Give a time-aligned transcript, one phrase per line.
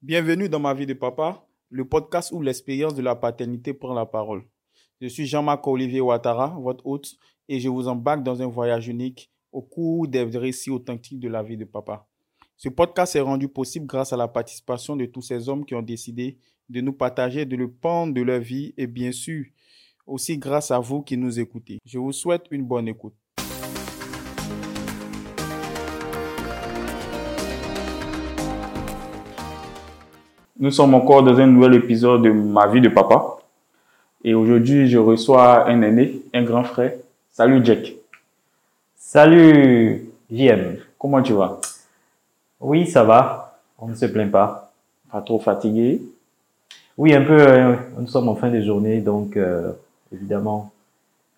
[0.00, 4.06] Bienvenue dans ma vie de papa, le podcast où l'expérience de la paternité prend la
[4.06, 4.44] parole.
[5.00, 7.16] Je suis Jean-Marc Olivier Ouattara, votre hôte,
[7.48, 11.42] et je vous embarque dans un voyage unique au cours des récits authentiques de la
[11.42, 12.06] vie de papa.
[12.56, 15.82] Ce podcast est rendu possible grâce à la participation de tous ces hommes qui ont
[15.82, 16.38] décidé
[16.68, 19.46] de nous partager de le pan de leur vie et bien sûr
[20.06, 21.80] aussi grâce à vous qui nous écoutez.
[21.84, 23.16] Je vous souhaite une bonne écoute.
[30.58, 33.36] Nous sommes encore dans un nouvel épisode de Ma vie de papa.
[34.24, 36.92] Et aujourd'hui, je reçois un aîné, un grand frère.
[37.30, 37.94] Salut Jack.
[38.96, 40.78] Salut JM.
[40.98, 41.60] Comment tu vas?
[42.60, 43.58] Oui, ça va.
[43.78, 44.72] On ne se plaint pas.
[45.12, 46.02] Pas trop fatigué?
[46.96, 47.38] Oui, un peu.
[47.38, 49.70] euh, nous sommes en fin de journée, donc euh,
[50.12, 50.72] évidemment,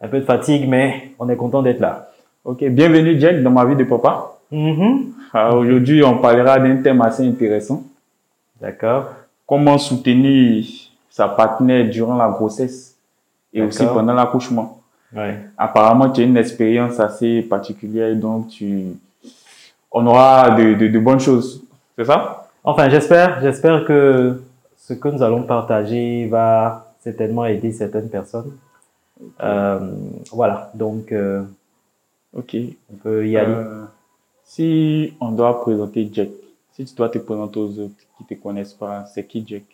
[0.00, 2.10] un peu de fatigue, mais on est content d'être là.
[2.44, 4.38] Ok, bienvenue Jack dans Ma vie de papa.
[5.34, 7.84] Ah, Aujourd'hui, on parlera d'un thème assez intéressant.
[8.60, 9.06] D'accord.
[9.46, 10.64] Comment soutenir
[11.08, 12.96] sa partenaire durant la grossesse
[13.52, 14.80] et aussi pendant l'accouchement?
[15.14, 15.38] Ouais.
[15.58, 18.84] Apparemment, tu as une expérience assez particulière, donc tu...
[19.90, 21.62] on aura de, de- de bonnes choses.
[21.96, 22.48] C'est ça?
[22.62, 24.40] Enfin, j'espère, j'espère que
[24.76, 28.52] ce que nous allons partager va certainement aider certaines personnes.
[29.42, 29.80] Euh,
[30.32, 30.70] voilà.
[30.74, 31.42] Donc, euh,
[32.36, 32.54] Ok.
[32.92, 33.52] on peut y aller.
[33.52, 33.84] Euh,
[34.44, 36.28] si on doit présenter Jack,
[36.86, 39.64] si tu dois te présenter aux autres qui ne te connaissent pas, c'est qui Jack?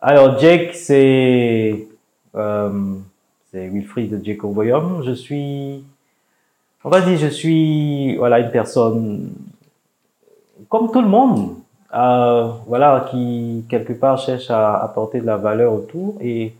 [0.00, 1.86] Alors, Jake, c'est
[2.34, 2.94] euh,
[3.52, 5.02] Wilfried Jacob Voyom.
[5.02, 5.84] Je suis,
[6.82, 9.32] on va dire, je suis voilà une personne
[10.68, 11.56] comme tout le monde,
[11.94, 16.16] euh, voilà, qui quelque part cherche à apporter de la valeur autour.
[16.20, 16.54] Et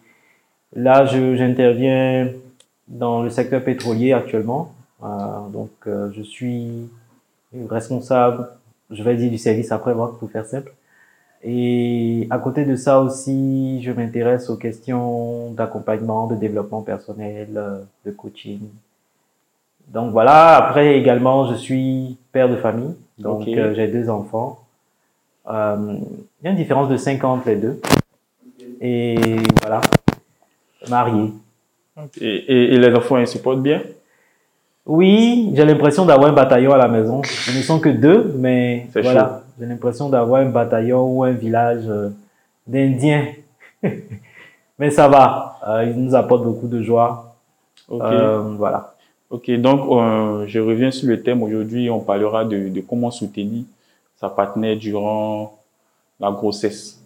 [0.75, 2.29] là, j'interviens
[2.87, 4.75] dans le secteur pétrolier actuellement.
[5.03, 6.89] Euh, donc, euh, je suis
[7.69, 8.49] responsable,
[8.93, 10.73] je vais dire du service après-vente pour faire simple.
[11.45, 17.81] Et à côté de ça aussi, je m'intéresse aux questions d'accompagnement, de développement personnel, euh,
[18.07, 18.61] de coaching.
[19.89, 24.61] Donc voilà, après également, je suis père de famille, donc euh, j'ai deux enfants.
[25.51, 25.97] Euh,
[26.41, 27.81] il y a une différence de 5 ans entre les deux.
[28.81, 29.17] Et
[29.61, 29.81] voilà,
[30.89, 31.33] marié.
[32.21, 33.83] et, et- et les enfants, ils se portent bien?
[34.85, 37.23] Oui, j'ai l'impression d'avoir un bataillon à la maison.
[37.23, 41.85] Ce ne sont que deux, mais voilà, j'ai l'impression d'avoir un bataillon ou un village
[41.89, 42.09] euh,
[42.67, 43.27] d'Indiens.
[44.79, 47.37] mais ça va, euh, ils nous apportent beaucoup de joie.
[47.89, 48.03] Ok.
[48.03, 48.95] Euh, voilà.
[49.31, 51.43] Ok, donc euh, je reviens sur le thème.
[51.45, 53.63] Aujourd'hui, on parlera de, de comment soutenir
[54.17, 55.59] sa partenaire durant
[56.19, 57.01] la grossesse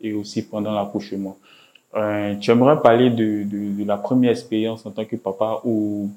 [0.00, 1.36] et aussi pendant l'accouchement.
[2.40, 6.08] Tu aimerais parler de, de, de la première expérience en tant que papa ou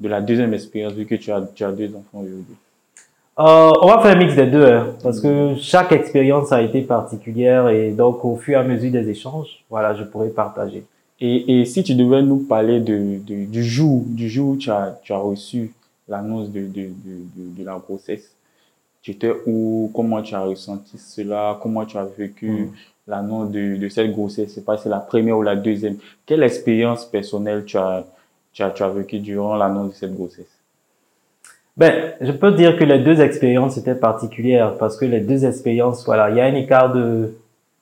[0.00, 2.56] de la deuxième expérience vu que tu as, tu as deux enfants aujourd'hui
[3.38, 6.82] Euh, on va faire un mix des deux, hein, parce que chaque expérience a été
[6.82, 10.84] particulière et donc au fur et à mesure des échanges, voilà, je pourrais partager.
[11.20, 14.70] et, et si tu devais nous parler de, de- du jour du jour où tu
[14.70, 15.72] as, tu as reçu
[16.08, 16.90] l'annonce de, de,
[17.58, 18.26] de, la grossesse,
[19.02, 22.70] tu étais où Comment tu as ressenti cela Comment tu as vécu Mhm.
[23.08, 25.96] l'annonce de, de cette grossesse C'est pas si c'est la première ou la deuxième.
[26.26, 28.04] Quelle expérience personnelle tu as,
[28.54, 30.58] tu as, tu as vécu durant l'annonce de cette grossesse
[31.76, 36.04] Ben, je peux dire que les deux expériences étaient particulières parce que les deux expériences,
[36.06, 37.34] voilà, il y a un écart de,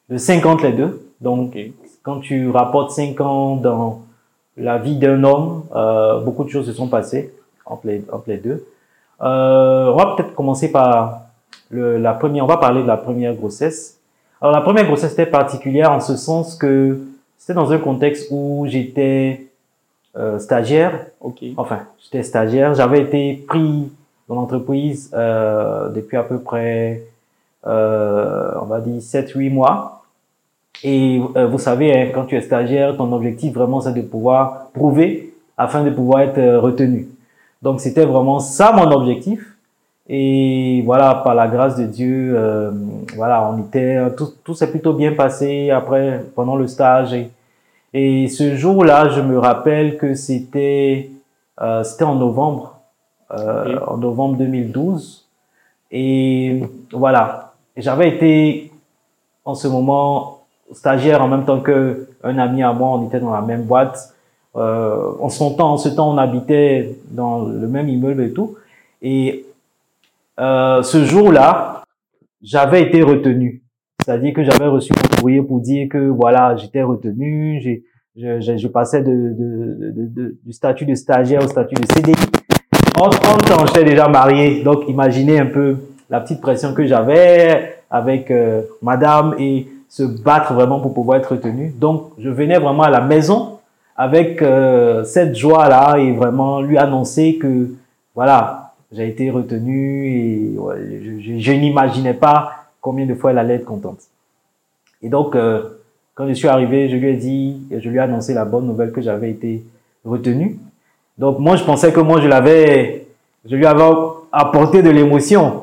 [0.09, 1.06] de 50 les deux.
[1.21, 1.56] Donc,
[2.03, 4.00] quand tu rapportes 5 ans dans
[4.56, 7.32] la vie d'un homme, euh, beaucoup de choses se sont passées
[7.65, 8.66] entre les, entre les deux.
[9.21, 11.21] Euh, on va peut-être commencer par
[11.71, 13.99] le, la première, on va parler de la première grossesse.
[14.41, 16.99] Alors, la première grossesse était particulière en ce sens que
[17.38, 19.52] c'était dans un contexte où j'étais
[20.17, 21.43] euh, stagiaire Ok.
[21.56, 23.91] enfin, j'étais stagiaire, j'avais été pris
[24.28, 27.03] dans l'entreprise euh, depuis à peu près,
[27.67, 30.03] euh, on va dire, 7-8 mois.
[30.84, 34.69] Et euh, vous savez, hein, quand tu es stagiaire, ton objectif vraiment, c'est de pouvoir
[34.75, 37.09] prouver afin de pouvoir être euh, retenu.
[37.62, 39.49] Donc, c'était vraiment ça mon objectif.
[40.09, 42.73] Et voilà, par la grâce de Dieu, euh,
[43.14, 47.14] voilà, on était, tout, tout s'est plutôt bien passé après, pendant le stage.
[47.14, 47.31] Et,
[47.94, 51.11] et ce jour-là, je me rappelle que c'était
[51.61, 52.81] euh, c'était en novembre,
[53.33, 55.29] euh, en novembre 2012.
[55.91, 56.62] Et
[56.93, 58.73] voilà, j'avais été
[59.44, 62.91] en ce moment stagiaire en même temps que un ami à moi.
[62.91, 64.15] On était dans la même boîte.
[64.55, 68.56] Euh, en son temps, en ce temps, on habitait dans le même immeuble et tout.
[69.00, 69.47] Et
[70.38, 71.85] euh, ce jour-là,
[72.43, 73.62] j'avais été retenu.
[74.04, 77.84] C'est-à-dire que j'avais reçu mon courrier pour dire que voilà, j'étais retenu, j'ai,
[78.16, 81.87] je, je, je passais de, de, de, de- du statut de stagiaire au statut de
[81.93, 82.14] CDI.
[83.00, 83.08] En, en
[83.38, 85.76] temps, j'étais déjà marié, donc imaginez un peu
[86.10, 91.32] la petite pression que j'avais avec euh, madame et se battre vraiment pour pouvoir être
[91.32, 91.72] retenu.
[91.78, 93.58] Donc, je venais vraiment à la maison
[93.96, 97.69] avec euh, cette joie-là et vraiment lui annoncer que,
[98.14, 100.54] voilà, j'ai été retenu et
[101.20, 102.52] je, je, n'imaginais pas
[102.82, 104.00] combien de fois elle allait être contente.
[105.02, 105.62] Et donc, euh,
[106.14, 108.93] quand je suis arrivé, je lui ai dit, je lui ai annoncé la bonne nouvelle
[108.93, 109.64] que j'avais été
[110.05, 110.58] retenu.
[111.17, 113.06] Donc, moi, je pensais que moi, je l'avais,
[113.49, 113.84] je lui avais
[114.31, 115.62] apporté de l'émotion.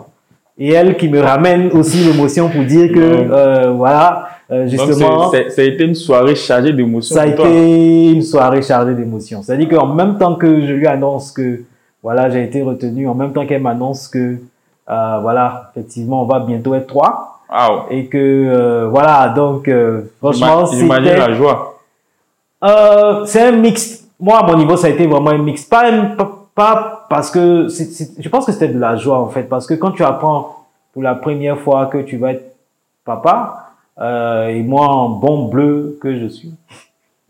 [0.57, 5.31] Et elle qui me ramène aussi l'émotion pour dire que, euh, voilà, euh, justement.
[5.31, 7.15] Donc ça a été une soirée chargée d'émotions.
[7.15, 9.42] Ça a été une soirée chargée d'émotions.
[9.44, 11.62] C'est-à-dire qu'en même temps que je lui annonce que,
[12.01, 14.38] voilà, j'ai été retenu, en même temps qu'elle m'annonce que,
[14.89, 17.30] voilà, effectivement, on va bientôt être trois.
[17.50, 17.86] Wow.
[17.89, 21.80] Et que, euh, voilà, donc, euh, franchement, J'imagine la joie.
[22.63, 24.06] Euh, c'est un mix.
[24.19, 25.63] Moi, à mon niveau, ça a été vraiment un mix.
[25.65, 25.89] Pas,
[26.53, 29.44] pas, parce que, je pense que c'était de la joie, en fait.
[29.44, 32.53] Parce que quand tu apprends pour la première fois que tu vas être
[33.03, 36.53] papa, euh, et moi, en bon bleu que je suis.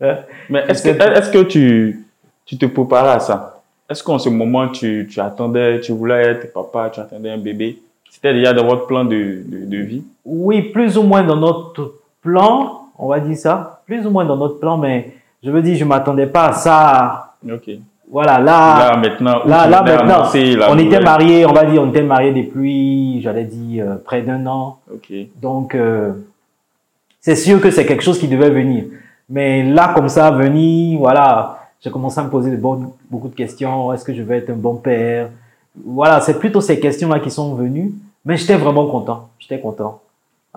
[0.00, 2.06] Mais est-ce que, est-ce que tu,
[2.44, 3.59] tu te préparais à ça?
[3.90, 7.80] Est-ce qu'en ce moment, tu, tu attendais, tu voulais être papa, tu attendais un bébé?
[8.08, 10.04] C'était déjà dans votre plan de, de, vie?
[10.24, 13.82] Oui, plus ou moins dans notre plan, on va dire ça.
[13.86, 17.34] Plus ou moins dans notre plan, mais je veux dire, je m'attendais pas à ça.
[17.44, 17.68] Ok.
[18.08, 20.24] Voilà, là, là maintenant, là, là maintenant
[20.68, 24.46] on était mariés, on va dire, on était mariés depuis, j'allais dire, euh, près d'un
[24.46, 24.78] an.
[24.92, 25.12] Ok.
[25.40, 26.12] Donc, euh,
[27.20, 28.84] c'est sûr que c'est quelque chose qui devait venir.
[29.28, 33.92] Mais là, comme ça, venir, voilà, j'ai commencé à me poser de beaucoup de questions.
[33.92, 35.30] Est-ce que je vais être un bon père?
[35.84, 37.92] Voilà, c'est plutôt ces questions-là qui sont venues.
[38.24, 39.30] Mais j'étais vraiment content.
[39.38, 40.00] J'étais content.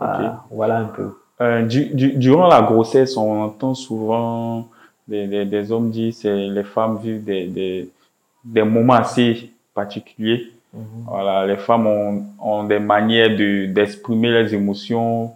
[0.01, 1.17] Euh, voilà un peu.
[1.39, 4.67] Euh, du, du, durant la grossesse, on entend souvent
[5.07, 7.89] des, des, des hommes dire que les femmes vivent des, des,
[8.43, 10.51] des moments assez particuliers.
[10.73, 10.81] Mhm.
[11.07, 15.31] Voilà, les femmes ont, ont des manières de, d'exprimer leurs émotions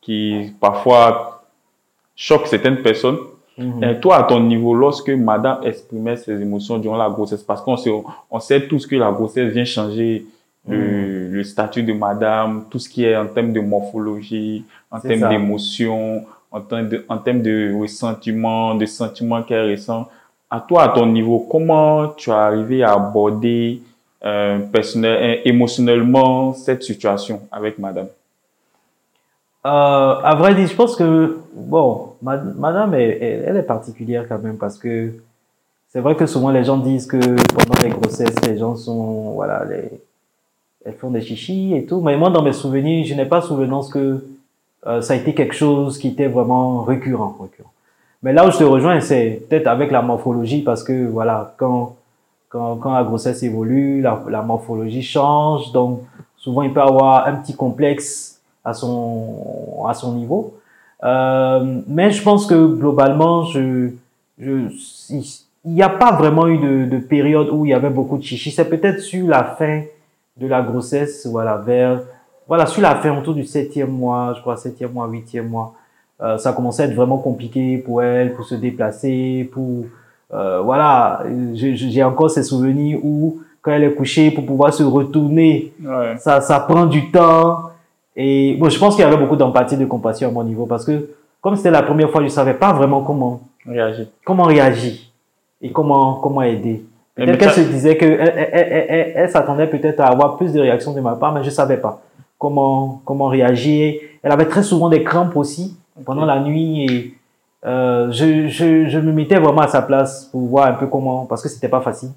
[0.00, 1.42] qui parfois
[2.14, 3.18] choquent certaines personnes.
[3.56, 3.84] Mhm.
[3.84, 7.76] Et toi, à ton niveau, lorsque madame exprimait ses émotions durant la grossesse, parce qu'on
[7.76, 7.90] sait,
[8.30, 10.26] on sait tous que la grossesse vient changer
[10.68, 11.32] le, mhm.
[11.34, 16.24] le, statut de madame, tout ce qui est en termes de morphologie, en termes d'émotions,
[16.50, 20.08] en termes de, en termes de ressentiment, de sentiments qu'elle ressent.
[20.50, 23.82] À toi, à ton niveau, comment tu as arrivé à aborder
[24.24, 28.06] euh, personnel, émotionnellement cette situation avec madame?
[29.66, 29.70] Euh,
[30.22, 35.14] à vrai dire, je pense que, bon, madame, elle, est particulière quand même parce que
[35.88, 39.64] c'est vrai que souvent les gens disent que pendant les grossesses, les gens sont, voilà,
[39.64, 39.90] les,
[40.84, 42.02] elles font des chichis et tout.
[42.02, 44.22] Mais moi, dans mes souvenirs, je n'ai pas souvenance que
[44.86, 47.72] euh, ça a été quelque chose qui était vraiment récurrent, récurrent.
[48.22, 51.96] Mais là où je te rejoins, c'est peut-être avec la morphologie parce que, voilà, quand,
[52.50, 55.72] quand, quand la grossesse évolue, la, la morphologie change.
[55.72, 56.02] Donc,
[56.36, 58.33] souvent, il peut avoir un petit complexe
[58.64, 60.54] à son, à son niveau.
[61.02, 63.90] Euh, mais je pense que globalement, je,
[64.38, 64.68] je,
[65.64, 68.22] il n'y a pas vraiment eu de, de, période où il y avait beaucoup de
[68.22, 68.50] chichi.
[68.50, 69.82] C'est peut-être sur la fin
[70.36, 72.00] de la grossesse, voilà, vers,
[72.48, 75.74] voilà, sur la fin, autour du septième mois, je crois, septième mois, huitième mois,
[76.22, 79.84] euh, ça commençait à être vraiment compliqué pour elle, pour se déplacer, pour,
[80.32, 81.22] euh, voilà,
[81.52, 85.72] j'ai encore ces souvenirs où, quand elle est couchée, pour pouvoir se retourner,
[86.18, 87.63] ça, ça prend du temps.
[88.16, 90.84] Et bon, je pense qu'il y avait beaucoup d'empathie, de compassion à mon niveau parce
[90.84, 94.94] que comme c'était la première fois, je savais pas vraiment comment réagir, comment réagir
[95.60, 96.84] et comment comment aider.
[97.16, 100.60] Peut-être qu'elle se disait que elle, elle, elle, elle s'attendait peut-être à avoir plus de
[100.60, 102.00] réactions de ma part, mais je savais pas
[102.38, 103.94] comment comment réagir.
[104.22, 107.14] Elle avait très souvent des crampes aussi pendant la nuit et
[107.66, 111.24] euh, je, je, je me mettais vraiment à sa place pour voir un peu comment
[111.26, 112.10] parce que c'était pas facile.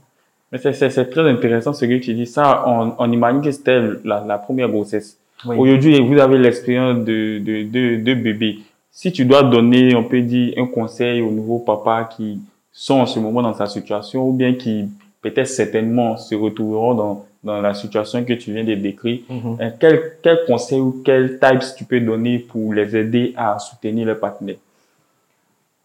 [0.51, 2.25] Mais c'est très intéressant ce que tu dis.
[2.25, 5.17] Ça, on, on imagine que c'était la, la première grossesse.
[5.45, 8.59] Aujourd'hui, vous avez l'expérience de, de, de, de bébé.
[8.91, 12.39] Si tu dois donner, on peut dire, un conseil aux nouveaux papas qui
[12.71, 14.89] sont en ce moment dans sa situation ou bien qui
[15.21, 19.61] peut-être certainement se retrouveront dans, dans la situation que tu viens de décrire, mm-hmm.
[19.61, 24.07] euh, quel, quel conseil ou quel types tu peux donner pour les aider à soutenir
[24.07, 24.57] leur partenaire?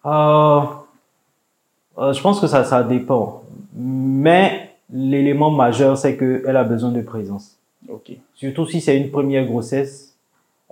[0.06, 0.60] Euh,
[1.98, 3.42] euh, je pense que ça, ça dépend.
[3.74, 7.56] Mais l'élément majeur, c'est qu'elle a besoin de présence.
[7.88, 8.12] Ok.
[8.34, 10.14] Surtout si c'est une première grossesse,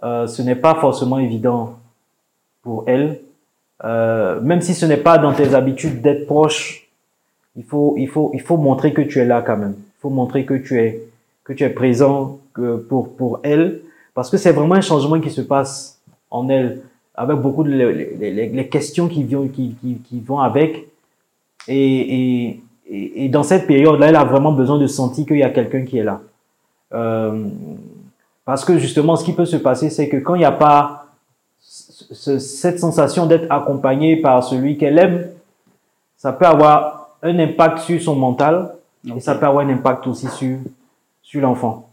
[0.03, 1.79] euh, ce n'est pas forcément évident
[2.63, 3.21] pour elle.
[3.85, 6.89] Euh, même si ce n'est pas dans tes habitudes d'être proche,
[7.57, 9.75] il faut, il faut, il faut montrer que tu es là quand même.
[9.79, 11.03] Il faut montrer que tu es,
[11.45, 13.81] que tu es présent que pour, pour elle,
[14.15, 16.01] parce que c'est vraiment un changement qui se passe
[16.31, 16.83] en elle,
[17.15, 20.87] avec beaucoup de les, les, les questions qui, viennent, qui, qui, qui vont avec.
[21.69, 22.55] Et,
[22.89, 25.85] et, et dans cette période-là, elle a vraiment besoin de sentir qu'il y a quelqu'un
[25.85, 26.21] qui est là.
[26.93, 27.45] Euh,
[28.45, 31.07] parce que justement, ce qui peut se passer, c'est que quand il n'y a pas
[31.61, 35.27] cette sensation d'être accompagné par celui qu'elle aime,
[36.17, 38.75] ça peut avoir un impact sur son mental
[39.15, 40.59] et ça peut avoir un impact aussi sur,
[41.23, 41.89] sur l'enfant.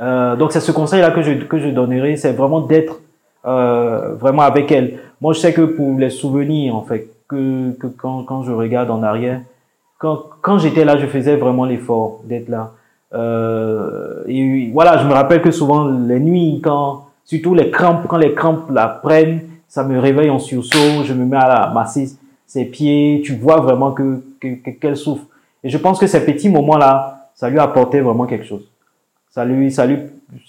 [0.00, 3.00] Euh, donc c'est ce conseil-là que je, que je donnerai, c'est vraiment d'être
[3.44, 5.00] euh, vraiment avec elle.
[5.20, 8.90] Moi, je sais que pour les souvenirs, en fait, que, que quand, quand je regarde
[8.90, 9.40] en arrière,
[9.98, 12.72] quand, quand j'étais là, je faisais vraiment l'effort d'être là.
[13.12, 18.18] Euh, et voilà, je me rappelle que souvent les nuits, quand surtout les crampes, quand
[18.18, 22.10] les crampes la prennent, ça me réveille en sursaut, je me mets à masser
[22.46, 24.22] ses pieds, tu vois vraiment que
[24.80, 25.24] qu'elle souffre.
[25.62, 28.66] Et je pense que ces petits moments-là, ça lui apportait vraiment quelque chose.
[29.30, 29.98] Ça lui, ça lui,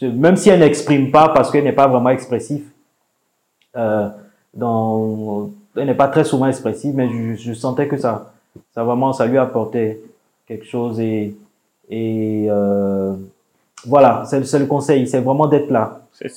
[0.02, 2.64] même si elle n'exprime pas parce qu'elle n'est pas vraiment expressive,
[3.76, 4.10] euh,
[4.54, 8.34] dans, elle n'est pas très souvent expressive, mais je, je, sentais que ça,
[8.74, 10.02] ça vraiment, ça lui apportait
[10.48, 11.36] quelque chose et,
[11.92, 13.14] et euh,
[13.86, 16.02] voilà, c'est le conseil, c'est vraiment d'être là.
[16.14, 16.30] C'est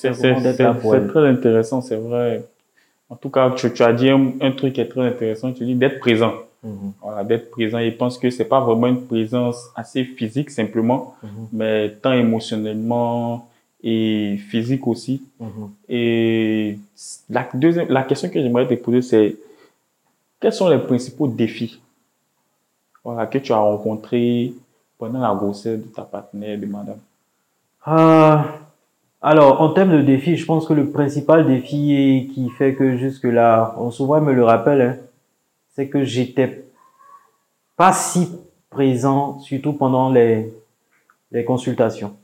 [1.07, 2.43] très intéressant, c'est vrai.
[3.09, 5.75] En tout cas, tu, tu as dit un, truc qui est très intéressant, tu dis
[5.75, 6.33] d'être présent.
[6.61, 6.91] Mhm.
[7.01, 7.79] Voilà, d'être présent.
[7.79, 11.29] Je pense que c'est pas vraiment une présence assez physique simplement, mhm.
[11.53, 13.47] mais tant émotionnellement
[13.81, 15.21] et physique aussi.
[15.39, 15.69] Mhm.
[15.87, 16.79] Et
[17.29, 19.35] la, deuxième, la question que j'aimerais te poser, c'est
[20.41, 21.79] quels sont les principaux défis
[23.05, 24.51] voilà, que tu as rencontrés
[24.97, 26.99] pendant la grossesse de ta partenaire, de madame
[27.87, 28.37] euh,
[29.21, 33.75] Alors, en termes de défis, je pense que le principal défi qui fait que jusque-là,
[33.77, 34.97] on souvent me le rappelle, hein,
[35.73, 36.65] c'est que j'étais
[37.75, 38.29] pas si
[38.69, 40.53] présent, surtout pendant les,
[41.31, 42.15] les consultations.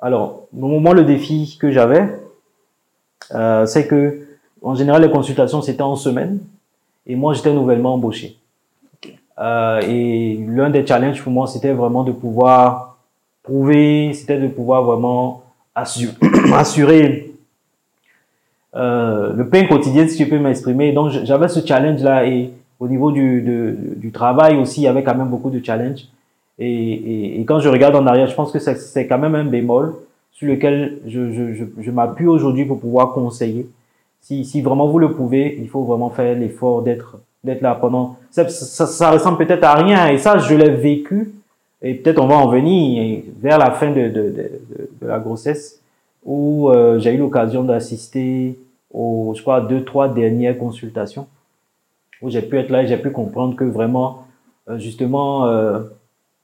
[0.00, 2.08] Alors, moment le défi que j'avais,
[3.32, 4.26] euh, c'est que
[4.60, 6.40] en général les consultations c'était en semaine
[7.06, 8.36] et moi j'étais nouvellement embauché.
[9.38, 12.98] Euh, et l'un des challenges pour moi c'était vraiment de pouvoir
[13.42, 15.42] prouver, c'était de pouvoir vraiment
[15.74, 17.32] assurer,
[18.74, 20.92] euh, le pain quotidien si je peux m'exprimer.
[20.92, 25.14] Donc j'avais ce challenge là et au niveau du, travail aussi il y avait quand
[25.14, 26.06] même beaucoup de challenges.
[26.58, 29.94] Et, quand je regarde en arrière, je pense que c'est quand même un bémol
[30.32, 33.66] sur lequel je, m'appuie aujourd'hui pour pouvoir conseiller.
[34.20, 38.16] Si vraiment vous le pouvez, il faut vraiment faire l'effort d'être d'être là pendant.
[38.30, 41.32] Ça, ça, ça ressemble peut-être à rien et ça, je l'ai vécu
[41.80, 44.60] et peut-être on va en venir vers la fin de, de, de,
[45.00, 45.80] de la grossesse
[46.24, 48.58] où euh, j'ai eu l'occasion d'assister
[48.92, 51.26] aux, je crois, deux, trois dernières consultations
[52.22, 54.24] où j'ai pu être là et j'ai pu comprendre que vraiment,
[54.68, 55.80] euh, justement, euh,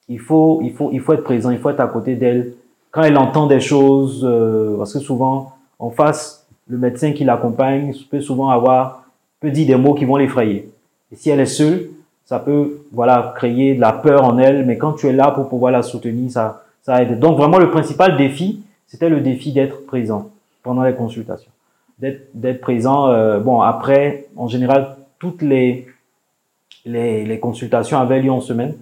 [0.09, 2.52] il faut, il faut, il faut être présent, il faut être à côté d'elle.
[2.90, 7.95] Quand elle entend des choses, euh, parce que souvent, en face, le médecin qui l'accompagne
[8.11, 9.05] peut souvent avoir,
[9.40, 10.69] peut dire des mots qui vont l'effrayer.
[11.12, 11.91] Et si elle est seule,
[12.25, 15.49] ça peut, voilà, créer de la peur en elle, mais quand tu es là pour
[15.49, 17.19] pouvoir la soutenir, ça, ça aide.
[17.19, 20.31] Donc vraiment, le principal défi, c'était le défi d'être présent
[20.62, 21.50] pendant les consultations.
[21.99, 25.87] D'être, d'être présent, euh, bon, après, en général, toutes les,
[26.85, 28.75] les, les consultations avaient lieu en semaine.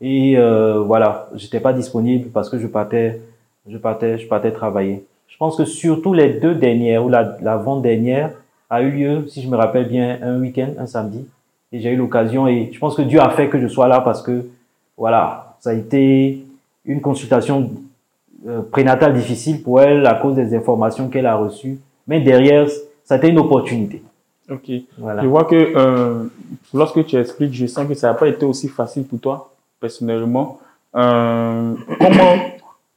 [0.00, 3.20] Et euh, voilà, j'étais pas disponible parce que je partais,
[3.68, 5.04] je partais, je partais travailler.
[5.28, 8.32] Je pense que surtout les deux dernières ou la l'avant-dernière
[8.70, 11.26] a eu lieu, si je me rappelle bien, un week-end, un samedi.
[11.72, 14.00] Et j'ai eu l'occasion et je pense que Dieu a fait que je sois là
[14.00, 14.46] parce que
[14.96, 16.44] voilà, ça a été
[16.84, 17.70] une consultation
[18.46, 21.78] euh, prénatale difficile pour elle à cause des informations qu'elle a reçues.
[22.06, 22.68] Mais derrière,
[23.04, 24.02] ça a été une opportunité.
[24.50, 24.70] Ok.
[24.96, 25.22] Voilà.
[25.22, 26.24] Je vois que euh,
[26.72, 30.58] lorsque tu expliques, je sens que ça n'a pas été aussi facile pour toi personnellement,
[30.96, 32.34] euh, comment,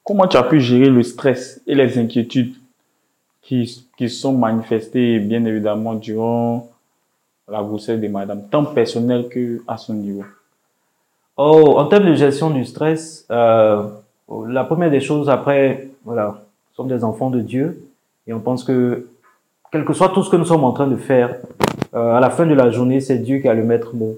[0.04, 2.56] comment tu as pu gérer le stress et les inquiétudes
[3.42, 6.71] qui, qui sont manifestées, bien évidemment, durant
[7.48, 10.24] la grossesse de madame, tant personnelle que à son niveau.
[11.38, 13.84] Oh, en termes de gestion du stress, euh,
[14.48, 17.84] la première des choses, après, voilà, nous sommes des enfants de Dieu
[18.28, 19.08] et on pense que,
[19.72, 21.36] quel que soit tout ce que nous sommes en train de faire,
[21.94, 24.16] euh, à la fin de la journée, c'est Dieu qui a le maître mot.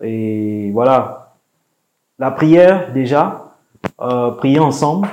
[0.00, 1.34] Et voilà,
[2.18, 3.52] la prière, déjà,
[4.00, 5.08] euh, prier ensemble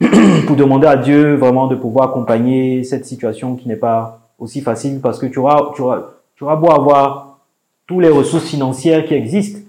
[0.46, 5.00] pour demander à Dieu vraiment de pouvoir accompagner cette situation qui n'est pas aussi facile
[5.00, 6.02] parce que tu auras, tu auras,
[6.36, 7.38] tu auras beau avoir
[7.86, 9.60] tous les ressources financières qui existent,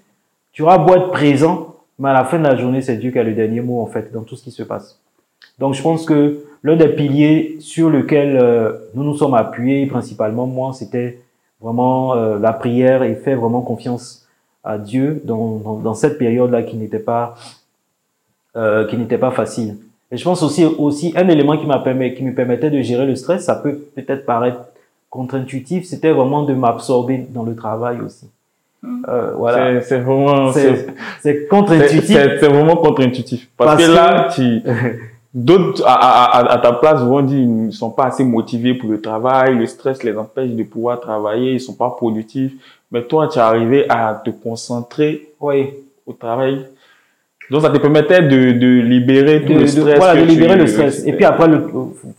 [0.52, 3.20] tu auras beau être présent, mais à la fin de la journée, c'est Dieu qui
[3.20, 5.00] a le dernier mot en fait dans tout ce qui se passe.
[5.60, 10.48] Donc je pense que l'un des piliers sur lequel euh, nous nous sommes appuyés principalement,
[10.48, 11.20] moi, c'était
[11.62, 14.28] vraiment euh, la prière et faire vraiment confiance
[14.64, 17.36] à Dieu dans, dans, dans cette période-là qui n'était pas
[18.56, 19.78] euh, qui n'était pas facile.
[20.12, 23.06] Et je pense aussi aussi un élément qui m'a permis qui me permettait de gérer
[23.06, 24.60] le stress, ça peut peut-être paraître
[25.16, 28.28] contre-intuitif, c'était vraiment de m'absorber dans le travail aussi.
[29.08, 29.82] Euh, voilà.
[29.82, 30.52] C'est c'est vraiment,
[31.22, 32.16] C'est contre-intuitif.
[32.40, 33.50] c'est- vraiment contre-intuitif.
[33.58, 34.62] Parce, Parce que, que- là, tu,
[35.34, 38.74] d'autres à, à, à, à ta place vont dire ils ne sont pas assez motivés
[38.76, 42.54] pour le travail, le stress les empêche de pouvoir travailler, ils sont pas productifs.
[42.92, 45.70] Mais toi, tu es arrivé à te concentrer Oui.
[46.06, 46.66] au travail.
[47.52, 49.98] Donc, ça te permettait de, de libérer tout de, le de- stress.
[49.98, 51.06] voilà, que de libérer tu- le stress.
[51.06, 51.68] Et puis après, le,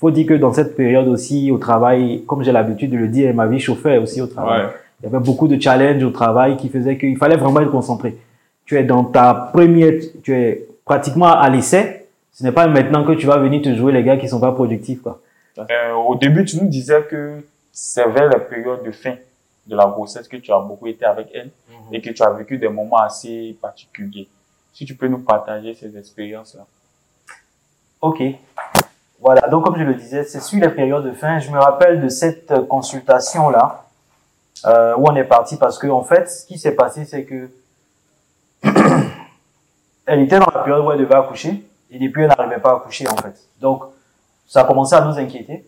[0.00, 3.34] faut dire que dans cette période aussi au travail, comme j'ai l'habitude de le dire,
[3.34, 4.66] ma vie chauffait aussi au travail.
[4.66, 4.70] Ouais.
[5.02, 8.16] Il y avait beaucoup de challenges au travail qui faisaient qu'il fallait vraiment être concentré.
[8.64, 9.92] Tu es dans ta première,
[10.22, 12.06] tu es pratiquement à l'essai.
[12.32, 14.52] Ce n'est pas maintenant que tu vas venir te jouer les gars qui sont pas
[14.52, 15.20] productifs, quoi.
[15.58, 17.42] Euh, au début, tu nous disais que
[17.72, 19.14] c'est vers la période de fin
[19.66, 21.50] de la grossesse que tu as beaucoup été avec elle
[21.92, 24.28] et que tu as vécu des moments assez particuliers.
[24.76, 26.66] Si tu peux nous partager ces expériences-là.
[28.02, 28.22] Ok.
[29.18, 29.48] Voilà.
[29.48, 31.38] Donc, comme je le disais, c'est sur les périodes de fin.
[31.38, 33.86] Je me rappelle de cette consultation-là,
[34.66, 37.48] euh, où on est parti parce que, en fait, ce qui s'est passé, c'est que
[40.04, 42.76] elle était dans la période où elle devait accoucher et depuis elle n'arrivait pas à
[42.76, 43.48] accoucher, en fait.
[43.58, 43.82] Donc,
[44.46, 45.66] ça a commencé à nous inquiéter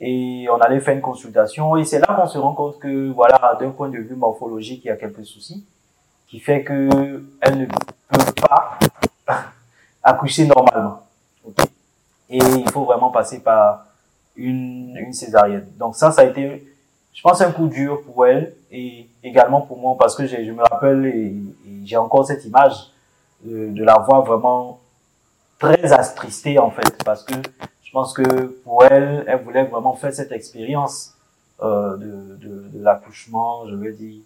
[0.00, 3.56] et on allait faire une consultation et c'est là qu'on se rend compte que, voilà,
[3.58, 5.64] d'un point de vue morphologique, il y a quelques soucis
[6.28, 7.66] qui fait que elle ne
[8.32, 8.78] pas
[10.02, 11.02] accoucher normalement.
[11.44, 11.66] Ok.
[12.30, 13.86] Et il faut vraiment passer par
[14.36, 15.68] une, une césarienne.
[15.78, 16.66] Donc ça, ça a été,
[17.12, 20.62] je pense, un coup dur pour elle et également pour moi parce que je me
[20.62, 21.34] rappelle et,
[21.84, 22.90] j'ai encore cette image
[23.44, 24.80] de, de la voir vraiment
[25.58, 27.34] très attristée en fait parce que
[27.82, 31.12] je pense que pour elle, elle voulait vraiment faire cette expérience
[31.62, 34.22] euh, de, de, de l'accouchement, je veux dire,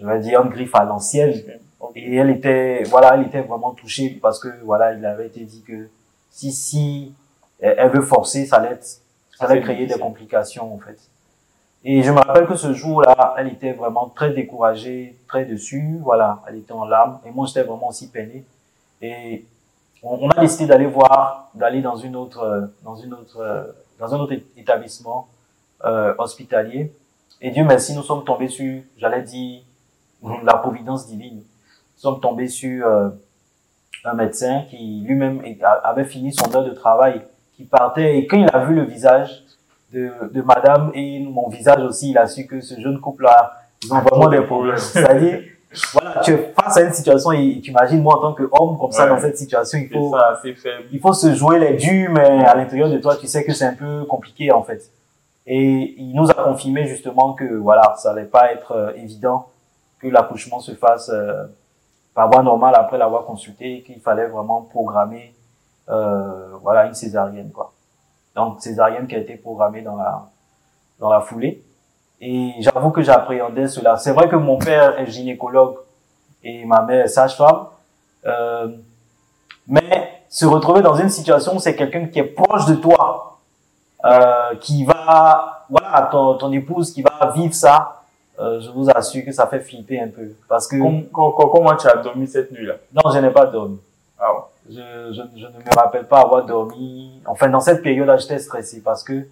[0.00, 1.34] je vais dire en griffe à l'ancienne.
[1.94, 5.62] Et elle était, voilà, elle était vraiment touchée parce que, voilà, il avait été dit
[5.66, 5.88] que
[6.30, 7.12] si, si
[7.58, 10.98] elle veut forcer, ça allait, ça allait créer des complications, en fait.
[11.82, 16.42] Et je me rappelle que ce jour-là, elle était vraiment très découragée, très dessus, voilà,
[16.46, 17.18] elle était en larmes.
[17.24, 18.44] Et moi, j'étais vraiment aussi peiné.
[19.00, 19.46] Et
[20.02, 23.64] on, on a décidé d'aller voir, d'aller dans une autre, euh, dans une autre, euh,
[23.98, 25.28] dans un autre établissement
[25.84, 26.92] euh, hospitalier.
[27.40, 29.62] Et Dieu merci, nous sommes tombés sur, j'allais dire,
[30.42, 31.36] la providence divine.
[31.36, 31.42] Nous
[31.96, 33.08] sommes tombés sur euh,
[34.04, 35.42] un médecin qui lui-même
[35.84, 37.22] avait fini son heure de travail,
[37.56, 39.44] qui partait et quand il a vu le visage
[39.92, 43.52] de, de madame et mon visage aussi, il a su que ce jeune couple-là,
[43.82, 44.76] ils ont vraiment des problèmes.
[44.78, 45.40] C'est-à-dire,
[45.92, 48.92] voilà, tu es face à une situation et tu imagines moi en tant qu'homme comme
[48.92, 49.10] ça Ouais.
[49.10, 50.40] dans cette situation, il faut, ça,
[50.92, 53.66] il faut se jouer les durs, mais à l'intérieur de toi, tu sais que c'est
[53.66, 54.90] un peu compliqué en fait.
[55.46, 59.48] Et il nous a confirmé justement que voilà, ça allait pas être euh, évident
[60.00, 61.44] que l'accouchement se fasse euh,
[62.14, 65.34] par voie normale après l'avoir consulté, qu'il fallait vraiment programmer
[65.88, 67.72] euh, voilà une césarienne quoi.
[68.36, 70.28] Donc césarienne qui a été programmée dans la
[70.98, 71.62] dans la foulée.
[72.20, 73.96] Et j'avoue que j'appréhendais cela.
[73.96, 75.76] C'est vrai que mon père est gynécologue
[76.42, 77.66] et ma mère est sage-femme.
[78.26, 78.68] Euh,
[79.66, 83.38] mais se retrouver dans une situation où c'est quelqu'un qui est proche de toi,
[84.04, 87.99] euh, qui va, voilà, ton, ton épouse qui va vivre ça,
[88.40, 90.32] euh, je vous assure que ça fait flipper un peu.
[90.48, 92.74] Parce que, Com- com- com- Comment tu as dormi cette nuit-là?
[92.92, 93.78] Non, je n'ai pas dormi.
[94.18, 94.40] Ah ouais.
[94.70, 97.20] Je, je, je ne me rappelle pas avoir dormi.
[97.26, 99.26] Enfin, dans cette période-là, j'étais stressé parce que,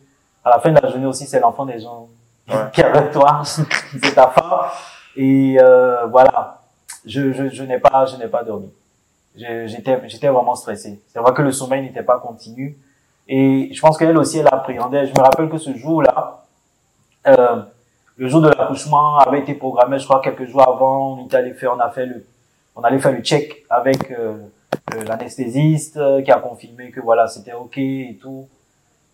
[0.45, 2.09] à la fin de la journée aussi, c'est l'enfant des gens
[2.49, 2.57] Ouais.
[2.73, 4.71] qui est avec toi, c'est ta femme.
[5.17, 6.61] Et euh, voilà,
[7.05, 8.71] je, je, je n'ai pas, je n'ai pas dormi.
[9.37, 11.01] J'étais, j'étais vraiment stressé.
[11.13, 12.77] C'est vrai que le sommeil n'était pas continu.
[13.29, 15.07] Et je pense qu'elle aussi, elle appréhendait.
[15.07, 16.43] Je me rappelle que ce jour-là,
[17.27, 17.63] euh,
[18.19, 21.15] le jour de l'accouchement avait été programmé, je crois, quelques jours avant.
[21.15, 22.27] On était allé faire, on a fait le,
[22.75, 24.37] on allait faire le check avec euh,
[24.95, 28.49] euh, l'anesthésiste euh, qui a confirmé que voilà, c'était ok et tout.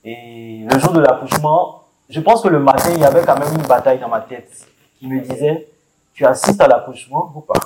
[0.05, 3.55] Et le jour de l'accouchement, je pense que le matin, il y avait quand même
[3.55, 4.67] une bataille dans ma tête
[4.99, 5.69] qui me disait,
[6.15, 7.61] tu assistes à l'accouchement ou pas?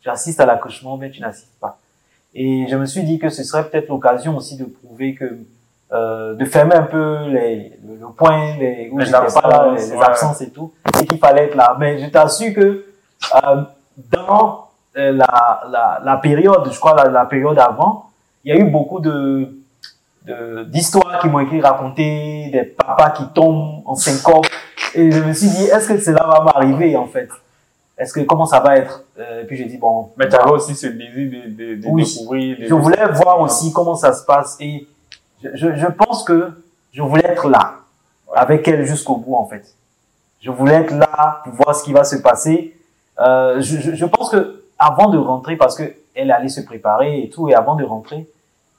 [0.00, 1.78] Tu assistes à l'accouchement, mais tu n'assistes pas.
[2.34, 5.38] Et je me suis dit que ce serait peut-être l'occasion aussi de prouver que,
[5.94, 9.70] euh, de fermer un peu les, le, le point les, où Les j'étais pas là,
[9.72, 10.04] les, absences, ouais.
[10.04, 11.76] absences et tout, et qu'il fallait être là.
[11.78, 12.84] Mais je t'assure que
[13.34, 13.62] euh,
[14.10, 18.10] dans euh, la, la, la période, je crois la, la période avant,
[18.44, 19.48] il y a eu beaucoup de
[20.26, 24.46] de- d'histoires qui m'ont été racontées, des papas qui tombent en syncope.
[24.94, 27.28] Et je me suis dit, est-ce que cela va m'arriver en fait?
[27.98, 29.04] Est-ce que comment ça va être?
[29.18, 30.10] Euh, Et puis j'ai dit bon.
[30.16, 32.04] Mais tu avais aussi ce désir de, de, de Oui.
[32.04, 32.58] découvrir.
[32.58, 34.86] de- Je voulais voir aussi comment ça se passe et
[35.54, 36.52] je, pense que
[36.92, 37.74] je voulais être là
[38.34, 39.74] avec elle jusqu'au bout en fait.
[40.40, 42.76] Je voulais être là pour voir ce qui va se passer.
[43.20, 47.48] Euh, je, pense que avant de rentrer, parce que elle allait se préparer et tout,
[47.48, 48.28] et avant de rentrer,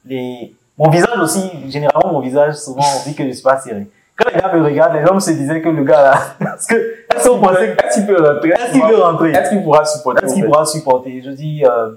[0.06, 3.88] les mon visage aussi, généralement mon visage, souvent on dit que je suis pas serré.
[4.18, 6.76] quand les gars me regardent, les hommes se disaient que le gars là, parce que,
[6.76, 8.50] est-ce qu'on pensait Est-ce qu'il peut rentrer?
[8.50, 9.32] Est-ce qu'il veut rentrer?
[9.32, 11.22] Est-ce qu'il pourra supporter Est-ce qu'il pourra supporter?
[11.24, 11.92] Je dis, euh,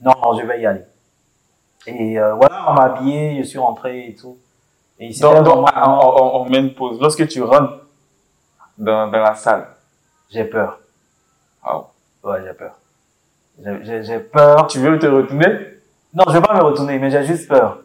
[0.00, 0.80] non, je vais y aller.
[1.86, 4.36] Et euh, voilà, on m'a habillé, je suis rentré et tout.
[4.98, 6.98] Et Donc, donc, vraiment- on, on- on met une pause.
[7.00, 7.74] Lorsque tu rentres
[8.78, 9.66] dans, dans la salle,
[10.30, 10.78] j'ai peur.
[12.24, 12.72] Ouais, j'ai peur.
[14.02, 14.66] J'ai- peur.
[14.66, 15.48] tu veux te retourner?
[16.12, 17.78] Non, je vais pas me retourner, mais j'ai juste peur.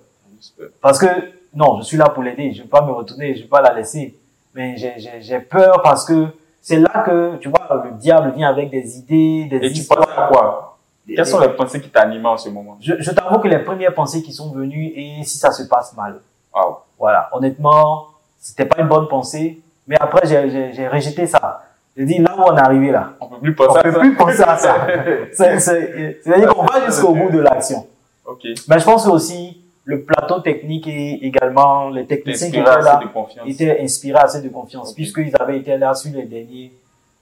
[0.82, 1.06] Parce que,
[1.54, 2.52] non, je suis là pour l'aider.
[2.54, 4.18] Je vais pas me retourner, je vais pas la laisser.
[4.56, 6.28] Mais j'ai- peur parce que
[6.62, 10.06] c'est là que, tu vois, le diable vient avec des idées, des Et tu penses
[10.18, 10.71] à quoi?
[11.08, 12.78] Quelles sont les pensées qui t'animent en ce moment?
[12.80, 15.96] Je, je t'avoue que les premières pensées qui sont venues, et si ça se passe
[15.96, 16.20] mal.
[16.54, 16.76] Waouh.
[17.00, 18.08] Voilà, honnêtement,
[18.40, 19.60] c'était pas une bonne pensée.
[19.88, 21.64] Mais après, j'ai- rejeté ça.
[21.98, 23.92] J'ai dit, là où on est arrivé là, On peut plus penser on à peut
[23.92, 24.00] ça.
[24.00, 24.76] plus penser à ça.
[25.34, 27.88] C'est- c'est- C'est-à-dire qu'on va jusqu'au bout de l'action.
[28.26, 28.44] ok.
[28.70, 33.00] Mais je pense aussi le plateau technique et également les techniciens qui étaient là
[33.46, 34.96] étaient inspirés assez de confiance Ok.
[34.96, 36.72] puisqu'ils avaient été là sur les derniers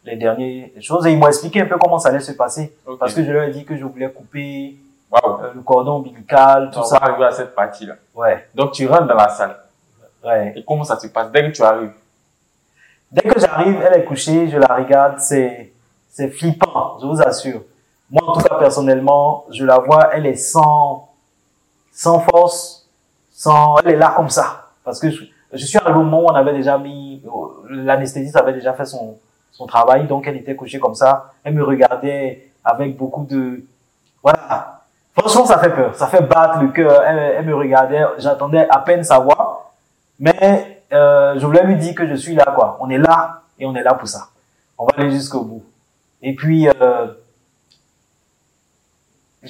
[0.05, 1.05] les dernières choses.
[1.07, 2.75] Et ils m'ont expliqué un peu comment ça allait se passer.
[2.99, 4.75] Parce que je leur ai dit que je voulais couper
[5.13, 6.99] euh, le cordon ombilical tout On ça.
[6.99, 7.95] va arriver à cette partie-là.
[8.15, 8.47] ouais.
[8.55, 9.57] Donc, tu rentres dans la salle.
[10.23, 10.53] ouais.
[10.55, 11.31] Et comment ça se passe?
[11.31, 11.91] Dès que tu arrives.
[13.11, 15.73] Dès que j'arrive elle est couchée je la regarde c'est
[16.09, 17.61] c'est flippant je vous assure.
[18.11, 21.09] Moi en tout cas personnellement je la vois elle est sans
[21.91, 22.87] sans force
[23.31, 24.69] sans elle est là comme ça.
[24.83, 27.23] Parce que je, je suis arrivé au moment où on avait déjà mis
[27.67, 29.17] l'anesthésiste avait déjà fait son
[29.59, 30.07] son travail.
[30.07, 31.33] Donc elle était couchée comme ça.
[31.43, 33.61] Elle me regardait avec beaucoup de
[34.23, 34.81] voilà.
[35.17, 35.93] Franchement ça fait peur.
[35.95, 37.01] Ça fait battre le cœur.
[37.03, 38.03] Elle, me regardait.
[38.19, 39.73] J'attendais à peine sa voix.
[40.17, 42.77] Mais euh, je voulais lui dire que je suis là quoi.
[42.79, 44.29] On est là et on est là pour ça.
[44.77, 45.63] On va aller jusqu'au bout.
[46.21, 47.07] Et puis euh,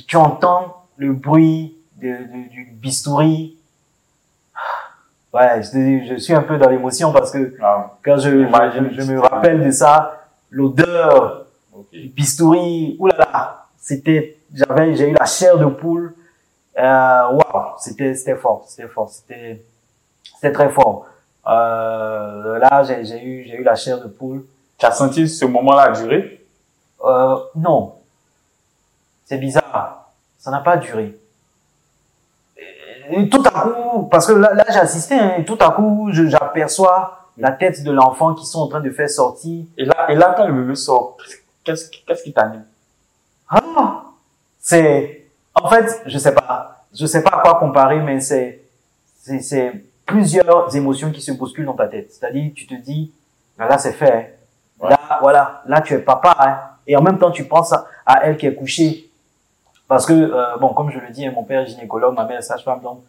[0.08, 3.59] tu entends le bruit de, de- du bistouri
[5.33, 7.83] ouais je, je suis un peu dans l'émotion parce que Waouh.
[8.03, 11.85] quand je, Imagine, je, je me rappelle de ça, l'odeur Ok.
[11.91, 16.13] du bistouri, oulala, c'était, j'avais, j'ai eu la chair de poule,
[16.77, 19.63] euh, waouh, c'était, c'était fort, c'était fort, c'était,
[20.35, 21.05] c'était très fort.
[21.47, 24.45] Euh, là, j'ai, j'ai eu, j'ai eu la chair de poule.
[24.77, 26.45] Tu as senti ce moment-là durer?
[27.03, 27.95] Euh, non,
[29.25, 31.17] c'est bizarre, ça n'a pas duré.
[33.12, 36.10] Et tout à coup, parce que là, là j'ai assisté, hein, et tout à coup,
[36.12, 40.15] j'aperçois la tête de l'enfant qui sont en train de faire sortir Et là, et
[40.15, 41.17] là quand le bébé sort,
[41.63, 42.65] qu'est-ce qu'est-ce qui t'anime?
[43.50, 44.04] Ah,
[44.60, 48.62] c'est, en fait, je sais pas, je sais pas à quoi comparer, mais c'est,
[49.22, 52.12] c'est, c'est plusieurs émotions qui se bousculent dans ta tête.
[52.12, 53.12] C'est-à-dire, tu te dis,
[53.58, 54.13] là, là, c'est fait.
[54.13, 54.24] hein.
[54.82, 54.89] Ouais.
[54.91, 56.58] Là, voilà, là, tu es papa, hein.
[56.88, 59.09] Et en même temps, tu penses à, à elle qui est couchée.
[59.89, 62.38] Parce que, euh, bon, comme je le dis, hein, mon père est gynécologue, ma mère
[62.39, 62.99] est sage-femme, donc,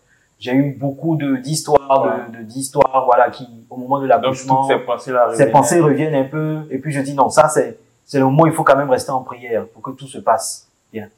[0.40, 4.78] j'ai eu beaucoup de, d'histoires, de, de, d'histoires, voilà, qui, au moment de l'accouchement, ces
[4.78, 5.52] pensées-là ces reviennent.
[5.52, 8.46] pensées reviennent un peu et puis je dis non ça c'est c'est le moment où
[8.46, 11.08] il faut quand même rester en prière pour que tout se passe bien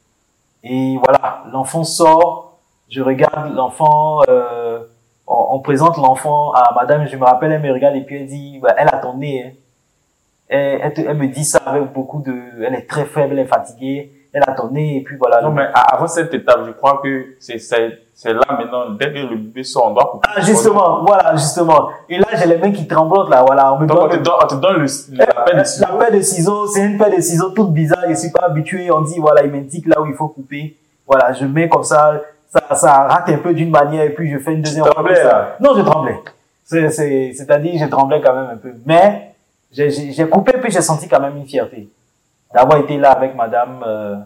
[0.61, 2.57] et voilà l'enfant sort
[2.89, 4.79] je regarde l'enfant euh,
[5.25, 8.27] on, on présente l'enfant à madame je me rappelle elle me regarde et puis elle
[8.27, 9.51] dit bah, elle a ton nez hein.
[10.49, 13.45] elle, elle, te- elle me dit ça avec beaucoup de elle est très faible elle
[13.45, 16.71] est fatiguée elle a ton nez et puis voilà Non, mais avant cette étape, je
[16.71, 20.27] crois que c'est c'est c'est là maintenant, dès que le bébé sort, on doit couper.
[20.35, 23.85] ah justement voilà justement et là j'ai les mains qui tremblotent là voilà on me
[23.87, 25.97] Donc, on te donne, on te donne le, la peine de La ciseaux.
[25.97, 29.01] paire de ciseaux, c'est une paire de ciseaux toute bizarre, je suis pas habitué, on
[29.01, 30.77] dit voilà, il m'indique là où il faut couper.
[31.07, 34.37] Voilà, je mets comme ça, ça, ça rate un peu d'une manière et puis je
[34.39, 34.93] fais une deuxième fois.
[34.93, 36.17] tremblais, là Non, je tremblais.
[36.63, 38.71] C'est, c'est, c'est-à-dire, je tremblais quand même un peu.
[38.85, 39.33] Mais,
[39.71, 41.89] j'ai coupé puis j'ai senti quand même une fierté.
[42.53, 44.17] D'avoir été là avec madame, euh,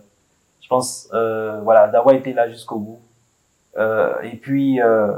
[0.62, 3.02] je pense, euh, voilà, d'avoir été là jusqu'au bout.
[3.78, 5.14] Euh, et puis, euh,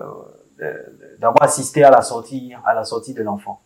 [0.61, 0.83] euh,
[1.17, 3.59] d'avoir assisté à la sortie, à la sortie de l'enfant.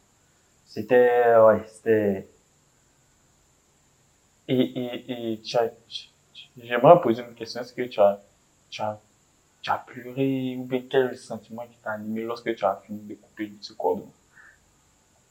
[0.65, 2.27] C'était, ouais, c'était,
[4.47, 5.41] Et, et, et
[6.57, 7.61] j'aimerais poser une question.
[7.61, 8.19] Est-ce que tu as,
[8.69, 8.99] tu as,
[9.61, 13.15] tu as pleuré ou bien quel sentiment qui t'a animé lorsque tu as fini de
[13.15, 14.07] couper ce cordon?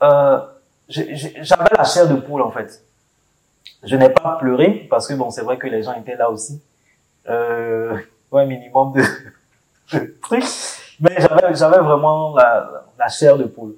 [0.02, 0.40] Euh,
[0.88, 2.82] j'avais la chair de poule en fait.
[3.84, 6.62] Je n'ai pas pleuré parce que bon, c'est vrai que les gens étaient là aussi.
[7.28, 7.96] Euh,
[8.30, 9.02] ouais, minimum de,
[9.98, 10.44] de trucs.
[11.00, 13.74] Mais j'avais, j'avais vraiment la, la chair de poule.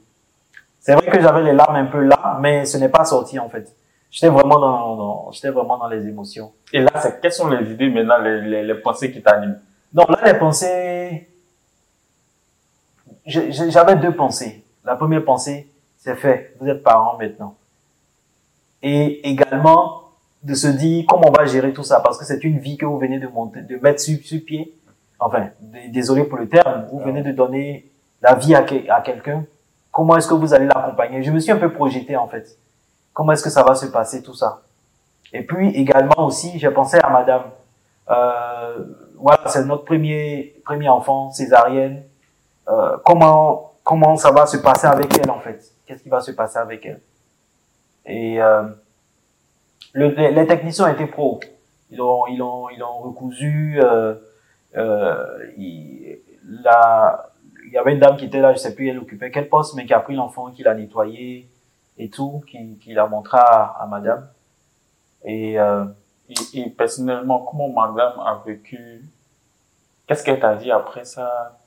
[0.80, 3.48] C'est vrai que j'avais les larmes un peu là, mais ce n'est pas sorti en
[3.48, 3.74] fait.
[4.10, 6.52] J'étais vraiment dans, dans- j'étais vraiment dans les émotions.
[6.72, 9.58] Et là, c'est, quelles sont les idées maintenant, les, les, les pensées qui t'animent?
[9.92, 11.28] Donc là, les pensées,
[13.26, 14.64] j'avais deux pensées.
[14.84, 17.56] La première pensée, c'est fait, vous êtes parents maintenant.
[18.86, 20.02] Et également,
[20.42, 22.84] de se dire comment on va gérer tout ça, parce que c'est une vie que
[22.84, 24.74] vous venez de monter, de mettre sur, sur pied.
[25.18, 25.48] Enfin,
[25.88, 29.44] désolé pour le terme, vous venez de donner la vie à, que- à quelqu'un.
[29.90, 31.22] comment est-ce que vous allez l'accompagner?
[31.22, 32.58] Je me suis un peu projeté en fait.
[33.14, 34.60] Comment est-ce que ça va se passer tout ça?
[35.32, 37.44] Et puis également aussi, j'ai pensé à Madame.
[38.10, 38.84] Euh,
[39.16, 42.02] voilà, c'est notre premier premier enfant, césarienne.
[42.68, 45.58] Euh, comment comment ça va se passer avec elle en fait?
[45.86, 47.00] Qu'est-ce qui va se passer avec elle?
[48.06, 48.64] Et euh,
[49.92, 51.40] le, les, techniciens étaient pro.
[51.90, 53.80] Ils ont ils ont ils ont recousu.
[53.82, 54.14] Euh,
[54.76, 56.18] euh, il,
[56.62, 57.30] la,
[57.66, 59.74] il y avait une dame qui était là, je sais plus elle occupait quel poste,
[59.74, 61.48] mais qui a pris l'enfant, qui l'a nettoyé
[61.96, 64.28] et tout, qui, qui l'a montré à, à madame.
[65.24, 65.84] Et, euh,
[66.28, 69.02] et, et, personnellement, comment madame a vécu?
[70.06, 71.58] Qu'est-ce qu'elle t'a dit après ça?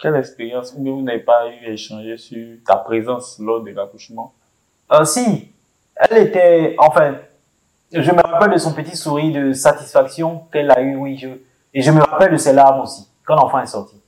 [0.00, 0.74] Quelle expérience?
[0.74, 4.32] Vous n'avez pas eu à échanger sur ta présence lors de l'accouchement?
[4.92, 5.53] Euh, Si,
[5.96, 7.16] elle était, enfin,
[7.92, 11.28] je me rappelle de son petit sourire de satisfaction qu'elle a eu, oui, je,
[11.72, 14.00] et je me rappelle de ses larmes aussi, quand l'enfant est sorti.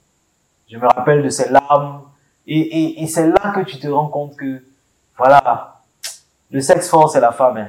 [0.68, 2.02] Je me rappelle de ses larmes,
[2.46, 4.62] et, et, et c'est là que tu te rends compte que,
[5.16, 5.80] voilà,
[6.50, 7.56] le sexe fort, c'est la femme.
[7.56, 7.68] Hein.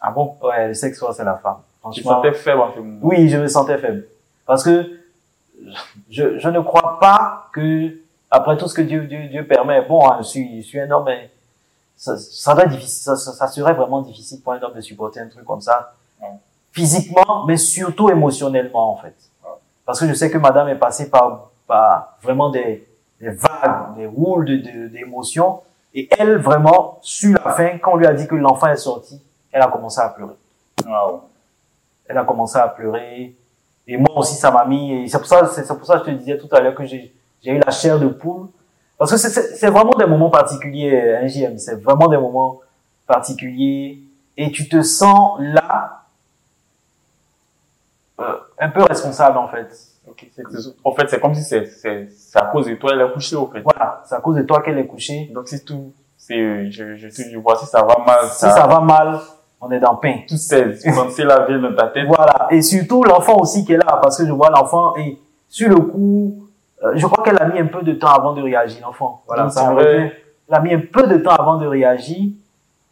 [0.00, 0.36] Ah bon?
[0.42, 1.58] Ouais, le sexe fort, c'est la femme.
[1.92, 4.06] Tu te sentais faible en moment Oui, je me sentais faible.
[4.46, 5.00] Parce que
[6.10, 7.98] je, je ne crois pas que,
[8.30, 10.90] après tout ce que Dieu, Dieu, Dieu permet, bon, hein, je, suis, je suis un
[10.90, 11.30] homme, mais
[12.02, 15.20] ça, ça, doit difficile, ça, ça, ça, serait vraiment difficile pour un homme de supporter
[15.20, 15.94] un truc comme ça.
[16.72, 19.14] Physiquement, mais surtout émotionnellement, en fait.
[19.86, 22.88] Parce que je sais que madame est passée par, par vraiment des,
[23.20, 24.46] des vagues, des roules
[24.90, 25.60] d'émotions.
[25.94, 28.66] De, de, et elle, vraiment, sur la fin, quand on lui a dit que l'enfant
[28.66, 30.34] est sorti, elle a commencé à pleurer.
[30.84, 31.22] Wow.
[32.06, 33.36] Elle a commencé à pleurer.
[33.86, 36.10] Et moi aussi, ça m'a mis, et c'est pour ça, c'est pour ça que je
[36.10, 37.12] te disais tout à l'heure que j'ai
[37.44, 38.48] eu la chair de poule.
[39.02, 41.58] Parce que c'est vraiment des moments particuliers, hein, JM.
[41.58, 42.60] C'est vraiment des moments
[43.04, 43.98] particuliers.
[44.36, 46.04] Et tu te sens là,
[48.20, 49.68] euh, un peu responsable, en fait.
[50.08, 50.30] Okay.
[50.84, 51.68] En fait, c'est comme si c'est
[52.34, 53.60] à cause de toi qu'elle est couchée, en fait.
[53.60, 55.30] Voilà, c'est à cause de toi qu'elle est couchée.
[55.34, 55.92] Donc, c'est tout.
[56.16, 58.26] C'est, je, je, je vois si ça va mal.
[58.26, 59.18] Si ça, va mal,
[59.60, 60.20] on est dans pain.
[60.28, 62.06] Tout ces pensées là viennent dans ta tête.
[62.06, 62.46] Voilà.
[62.52, 65.80] Et surtout, l'enfant aussi qui est là, parce que je vois l'enfant, et sur le
[65.80, 66.41] coup,
[66.94, 69.22] je crois qu'elle a mis un peu de temps avant de réagir, l'enfant.
[69.26, 70.10] Voilà, Donc, ça revient.
[70.48, 72.30] Elle a mis un peu de temps avant de réagir.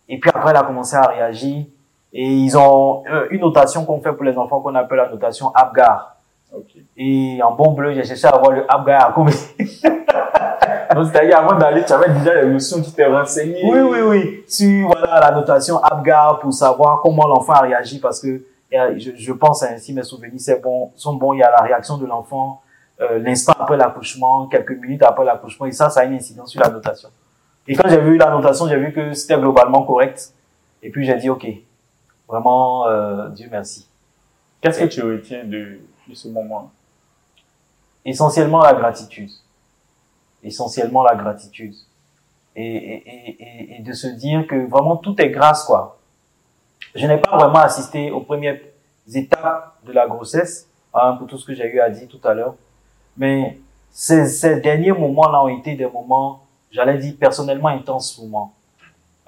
[0.09, 1.65] Et puis après, elle a commencé à réagir.
[2.13, 5.53] Et ils ont euh, une notation qu'on fait pour les enfants qu'on appelle la notation
[5.55, 6.17] Abgar.
[6.53, 6.85] Okay.
[6.97, 9.37] Et en bon bleu, j'ai cherché à voir le Abgar à combien.
[10.95, 13.63] Donc, c'est-à-dire, avant d'aller, tu avais déjà les notions qui t'es renseignées.
[13.65, 14.45] Oui, oui, oui.
[14.49, 19.33] Sur, voilà, la notation Abgar pour savoir comment l'enfant a réagi parce que, je, je
[19.33, 21.35] pense, ainsi mes souvenirs c'est bon, sont bons.
[21.35, 22.63] Il y a la réaction de l'enfant,
[23.01, 26.61] euh, l'instant après l'accouchement, quelques minutes après l'accouchement, et ça, ça a une incidence sur
[26.61, 27.09] la notation.
[27.67, 30.35] Et quand j'ai vu la notation, j'ai vu que c'était globalement correct.
[30.83, 31.47] Et puis j'ai dit, OK,
[32.27, 33.89] vraiment, euh, Dieu merci.
[34.61, 36.71] Qu'est-ce que tu retiens de, de ce moment?
[38.05, 39.31] Essentiellement la gratitude.
[40.43, 41.75] Essentiellement la gratitude.
[42.57, 45.99] Et, et, et, et de se dire que vraiment tout est grâce, quoi.
[46.95, 48.59] Je n'ai pas vraiment assisté aux premières
[49.15, 52.35] étapes de la grossesse, hein, pour tout ce que j'ai eu à dire tout à
[52.35, 52.55] l'heure.
[53.17, 53.59] Mais
[53.91, 58.51] ces, ces derniers moments-là ont été des moments, j'allais dire personnellement intenses pour moi.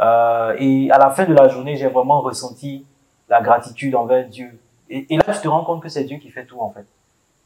[0.00, 2.84] Euh, et à la fin de la journée, j'ai vraiment ressenti
[3.28, 4.58] la gratitude envers Dieu.
[4.90, 6.84] Et, là, tu te rends compte que c'est Dieu qui fait tout en fait.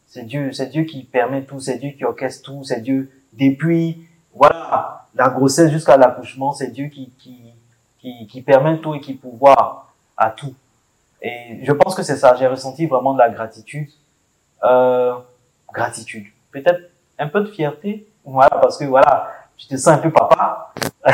[0.06, 4.06] C'est Dieu, c'est Dieu qui permet tout, c'est Dieu qui orchestre tout, c'est Dieu depuis
[4.34, 7.40] voilà la grossesse jusqu'à l'accouchement, c'est Dieu qui, qui
[7.98, 10.54] qui qui permet tout et qui pouvoir à tout.
[11.22, 12.34] Et je pense que c'est ça.
[12.36, 13.88] J'ai ressenti vraiment de la gratitude.
[14.64, 15.14] Euh,
[15.76, 16.26] gratitude.
[16.50, 18.06] Peut-être un peu de fierté.
[18.24, 20.72] Voilà, parce que voilà, je te sens un peu papa.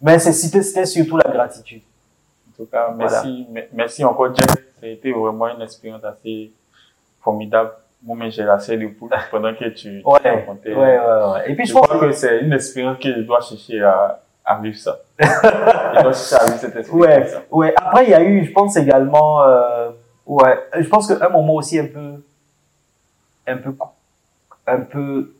[0.00, 1.82] Mais c'était surtout la gratitude.
[2.48, 3.66] En tout cas, merci, voilà.
[3.72, 4.46] merci encore, Jeff.
[4.80, 6.52] Ça a été vraiment une expérience assez
[7.20, 7.72] formidable.
[8.02, 10.74] Moi, j'ai la chair de poule pendant que tu, ouais, tu racontais.
[10.74, 11.50] Ouais, ouais, ouais.
[11.50, 13.82] Et puis, je, je pense crois que, que c'est une expérience que je dois chercher
[13.82, 14.98] à, à vivre ça.
[15.18, 17.32] je dois chercher à vivre cette expérience.
[17.32, 17.74] Ouais, ouais.
[17.76, 19.90] Après, il y a eu, je pense également, euh,
[20.26, 22.22] ouais, je pense qu'un moment aussi un peu,
[23.46, 23.76] un peu,
[24.66, 25.34] un peu,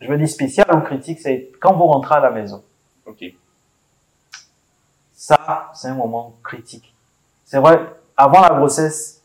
[0.00, 2.62] je veux dire spécial ou critique, c'est quand vous rentrez à la maison.
[3.06, 3.24] Ok.
[5.12, 6.94] Ça, c'est un moment critique.
[7.44, 7.80] C'est vrai,
[8.16, 9.22] avant la grossesse,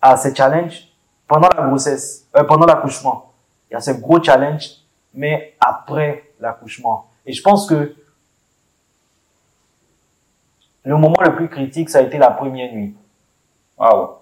[0.00, 0.88] à ces challenges,
[1.26, 3.32] pendant la grossesse, euh, pendant l'accouchement,
[3.70, 4.70] il y a ce gros challenge,
[5.14, 7.10] mais après l'accouchement.
[7.24, 7.94] Et je pense que
[10.84, 12.94] le moment le plus critique, ça a été la première nuit.
[13.78, 14.18] Wow.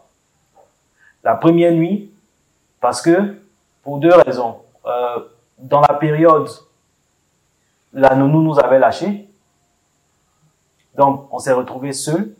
[1.25, 2.13] La première nuit,
[2.81, 3.37] parce que,
[3.83, 4.59] pour deux raisons.
[4.87, 5.21] Euh,
[5.59, 6.49] dans la période,
[7.93, 9.29] la nounou nous avait lâchés.
[10.95, 12.35] Donc, on s'est retrouvé seul,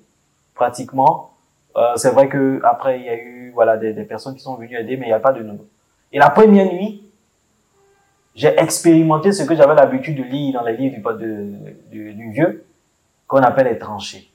[0.55, 1.35] pratiquement.
[1.77, 4.57] Euh, c'est vrai que après il y a eu voilà des, des, personnes qui sont
[4.57, 5.67] venues aider, mais il n'y a pas de nounou.
[6.13, 7.09] Et la première nuit,
[8.35, 12.65] j'ai expérimenté ce que j'avais l'habitude de lire dans les livres du, de, du, vieux,
[13.27, 14.31] qu'on appelle les tranchées.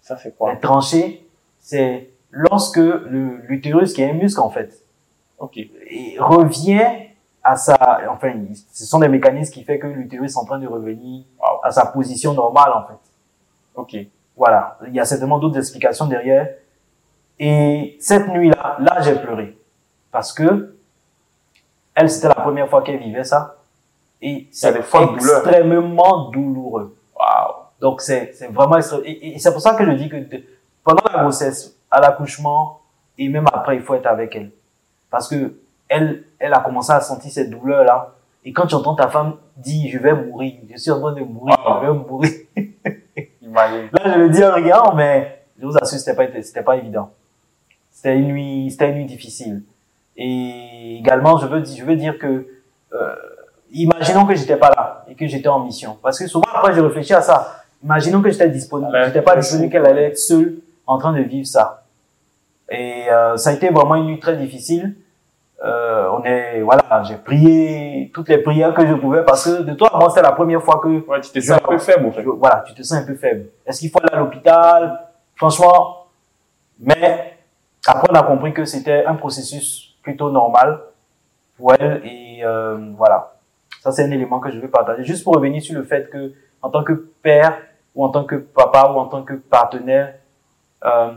[0.00, 0.54] Ça, c'est quoi?
[0.54, 1.26] Les tranchées,
[1.58, 4.82] c'est lorsque l'utérus, qui est un muscle en fait,
[5.38, 5.70] okay.
[6.18, 7.08] revient
[7.42, 7.76] à sa,
[8.10, 8.34] enfin,
[8.72, 11.24] ce sont des mécanismes qui font que l'utérus est en train de revenir
[11.62, 12.98] à sa position normale en fait.
[13.74, 13.96] Ok.
[14.36, 14.78] Voilà.
[14.86, 16.48] Il y a certainement d'autres explications derrière.
[17.38, 19.56] Et cette nuit-là, là, j'ai pleuré.
[20.10, 20.76] Parce que,
[21.94, 23.56] elle, c'était la première fois qu'elle vivait ça.
[24.20, 26.96] Et c'est extrêmement douloureux.
[27.14, 27.54] Wow.
[27.80, 30.16] Donc, c'est, c'est vraiment Et, et c'est pour ça que je dis que
[30.82, 32.80] pendant la grossesse, à l'accouchement,
[33.16, 34.50] et même après, il faut être avec elle.
[35.10, 38.14] Parce que, elle, elle a commencé à sentir cette douleur-là.
[38.44, 41.20] Et quand tu entends ta femme dire, je vais mourir, je suis en train de
[41.20, 42.32] mourir, je vais mourir.
[43.54, 47.10] Là, je le dis en regard, mais je vous assure, c'était pas, c'était pas évident.
[47.90, 49.62] C'était une nuit, c'était une nuit difficile.
[50.16, 52.46] Et également, je veux, je veux dire que,
[52.92, 53.14] euh,
[53.70, 55.96] imaginons que j'étais pas là et que j'étais en mission.
[56.02, 57.64] Parce que souvent, après, je réfléchis à ça.
[57.82, 58.96] Imaginons que j'étais disponible.
[59.06, 61.84] j'étais pas disponible qu'elle allait être seule en train de vivre ça.
[62.70, 64.96] Et euh, ça a été vraiment une nuit très difficile.
[65.64, 69.74] Euh, on est, voilà, j'ai prié toutes les prières que je pouvais parce que de
[69.74, 71.04] toi, moi, c'était la première fois que.
[71.06, 72.22] Ouais, tu te sens un peu faible, en fait.
[72.22, 73.46] voilà, tu te sens un peu faible.
[73.66, 75.08] Est-ce qu'il faut aller à l'hôpital?
[75.34, 76.06] Franchement,
[76.78, 77.38] mais
[77.86, 80.80] après, on a compris que c'était un processus plutôt normal
[81.56, 83.34] pour elle et euh, voilà.
[83.80, 85.04] Ça, c'est un élément que je veux partager.
[85.04, 87.56] Juste pour revenir sur le fait que, en tant que père
[87.94, 90.14] ou en tant que papa ou en tant que partenaire,
[90.84, 91.12] euh,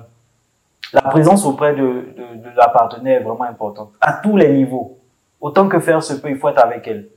[0.94, 5.00] la présence auprès de, de, de, la partenaire est vraiment importante à tous les niveaux.
[5.40, 7.08] Autant que faire se peut, il faut être avec elle.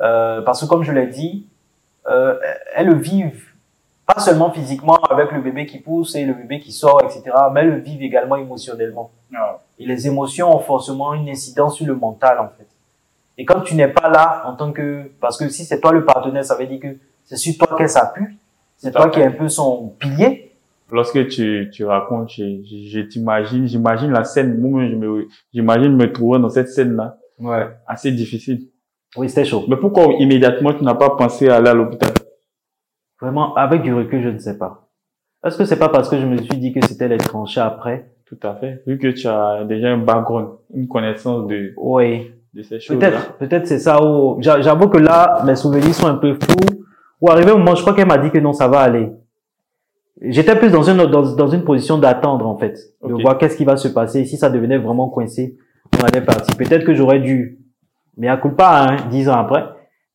[0.00, 1.46] Euh, parce que comme je l'ai dit,
[2.08, 2.38] euh,
[2.74, 3.54] elles vivent
[4.06, 7.60] pas seulement physiquement avec le bébé qui pousse et le bébé qui sort, etc., mais
[7.60, 9.10] elles le vivent également émotionnellement.
[9.34, 9.60] Ah.
[9.78, 12.66] Et les émotions ont forcément une incidence sur le mental, en fait.
[13.38, 16.04] Et quand tu n'es pas là en tant que, parce que si c'est toi le
[16.04, 18.38] partenaire, ça veut dire que c'est sur toi qu'elle s'appuie,
[18.76, 20.53] c'est toi qui es un peu son pilier.
[20.92, 26.12] Lorsque tu, tu racontes, je, je, t'imagine, j'imagine la scène, moi je me, j'imagine me
[26.12, 27.18] trouver dans cette scène-là.
[27.38, 27.66] Ouais.
[27.86, 28.68] Assez difficile.
[29.16, 29.64] Oui, c'était chaud.
[29.68, 32.12] Mais pourquoi immédiatement tu n'as pas pensé à aller à l'hôpital?
[33.20, 34.88] Vraiment, avec du recul, je ne sais pas.
[35.44, 38.10] Est-ce que c'est pas parce que je me suis dit que c'était les tranchées après?
[38.26, 38.82] Tout à fait.
[38.86, 42.32] Vu que tu as déjà un background, une connaissance de, oui.
[42.54, 46.16] de ces choses Peut-être, peut-être c'est ça où, j'avoue que là, mes souvenirs sont un
[46.16, 46.84] peu flous.
[47.20, 49.10] Ou arrivé au moment, je crois qu'elle m'a dit que non, ça va aller.
[50.20, 52.78] J'étais plus dans une, dans, dans une position d'attendre, en fait.
[53.02, 54.24] De voir qu'est-ce qui va se passer.
[54.24, 55.56] Si ça devenait vraiment coincé,
[55.98, 56.56] on allait partir.
[56.56, 57.58] Peut-être que j'aurais dû,
[58.16, 59.64] mais à coup pas, hein, dix ans après,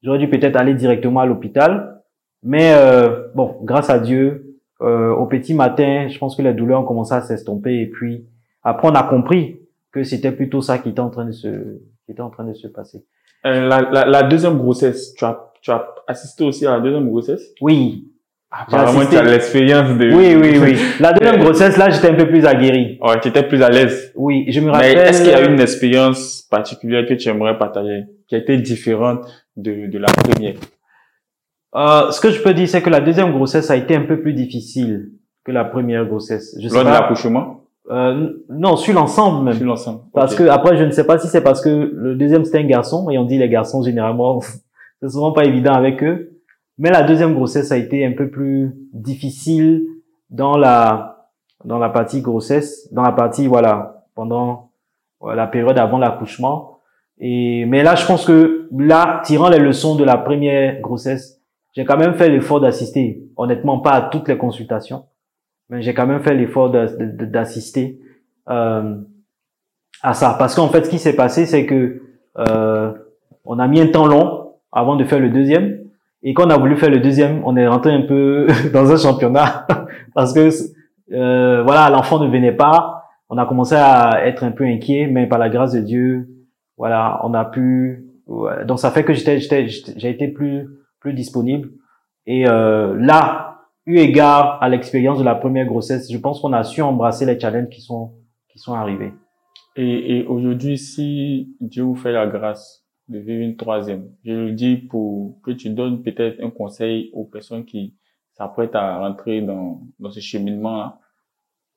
[0.01, 1.99] j'aurais dû peut-être aller directement à l'hôpital
[2.43, 6.81] mais euh, bon, grâce à Dieu, euh, au petit matin, je pense que les douleurs
[6.81, 8.25] ont commencé à s'estomper et puis
[8.63, 9.59] après on a compris
[9.91, 12.53] que c'était plutôt ça qui était en train de se qui était en train de
[12.53, 13.05] se passer.
[13.45, 17.09] Euh, la, la, la, deuxième grossesse, tu as tu as assisté aussi à la deuxième
[17.09, 17.53] grossesse?
[17.61, 18.09] Oui.
[18.51, 20.11] Apparemment, tu as l'expérience de.
[20.11, 20.77] Oui, oui, oui.
[20.99, 22.97] La deuxième grossesse, là, j'étais un peu plus aguerri.
[23.01, 24.11] Ouais, tu étais plus à l'aise.
[24.15, 24.95] Oui, je me rappelle.
[24.95, 28.57] Mais est-ce qu'il y a une expérience particulière que tu aimerais partager, qui a été
[28.57, 29.19] différente
[29.55, 30.55] de, de la première?
[31.75, 34.19] Euh, ce que je peux dire, c'est que la deuxième grossesse a été un peu
[34.19, 35.11] plus difficile
[35.45, 36.55] que la première grossesse.
[36.59, 37.65] Je Lors de l'accouchement?
[37.91, 39.55] Euh, Non, sur l'ensemble même.
[39.55, 40.01] Sur l'ensemble.
[40.13, 42.67] Parce que après, je ne sais pas si c'est parce que le deuxième c'était un
[42.67, 44.39] garçon et on dit les garçons généralement
[45.01, 46.28] c'est souvent pas évident avec eux.
[46.79, 49.85] Mais la deuxième grossesse a été un peu plus difficile
[50.29, 51.29] dans la
[51.65, 54.71] dans la partie grossesse, dans la partie voilà pendant
[55.21, 56.79] la période avant l'accouchement.
[57.19, 61.41] Et mais là, je pense que là, tirant les leçons de la première grossesse,
[61.75, 63.23] j'ai quand même fait l'effort d'assister.
[63.35, 65.05] Honnêtement, pas à toutes les consultations,
[65.69, 67.99] mais j'ai quand même fait l'effort d'assister
[68.49, 68.95] euh,
[70.01, 70.35] à ça.
[70.39, 72.01] Parce qu'en fait, ce qui s'est passé, c'est que
[72.37, 72.93] euh,
[73.43, 75.88] on a mis un temps long avant de faire le deuxième.
[76.21, 78.97] Et quand on a voulu faire le deuxième, on est rentré un peu dans un
[78.97, 79.65] championnat
[80.13, 80.49] parce que
[81.11, 83.03] euh, voilà, l'enfant ne venait pas.
[83.29, 86.27] On a commencé à être un peu inquiet, mais par la grâce de Dieu,
[86.77, 88.05] voilà, on a pu.
[88.65, 90.67] Donc ça fait que j'étais, j'ai été plus
[90.99, 91.69] plus disponible.
[92.25, 96.63] Et euh, là, eu égard à l'expérience de la première grossesse, je pense qu'on a
[96.63, 98.13] su embrasser les challenges qui sont
[98.49, 99.13] qui sont arrivés.
[99.75, 104.51] Et, et aujourd'hui, si Dieu vous fait la grâce de vivre une troisième, je le
[104.51, 107.95] dis pour que tu donnes peut-être un conseil aux personnes qui
[108.33, 110.99] s'apprêtent à rentrer dans, dans ce cheminement-là.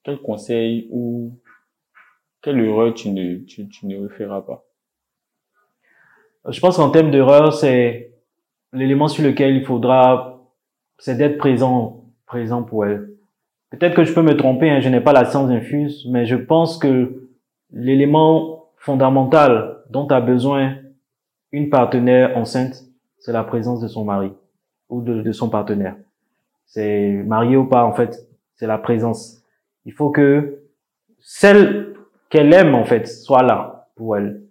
[0.04, 1.38] Quel conseil ou
[2.42, 4.64] quelle erreur tu ne, tu, tu ne referas pas?
[6.48, 8.12] Je pense qu'en termes d'erreur, c'est
[8.72, 10.44] l'élément sur lequel il faudra,
[10.98, 13.10] c'est d'être présent, présent pour elle.
[13.70, 16.36] Peut-être que je peux me tromper, hein, je n'ai pas la science infuse, mais je
[16.36, 17.28] pense que
[17.70, 20.76] l'élément fondamental dont a besoin
[21.52, 22.84] une partenaire enceinte,
[23.18, 24.32] c'est la présence de son mari
[24.88, 25.96] ou de, son partenaire.
[26.66, 29.42] C'est marié ou pas, en fait, c'est la présence.
[29.84, 30.62] Il faut que
[31.20, 31.94] celle
[32.30, 34.42] qu'elle aime, en fait, soit là pour elle.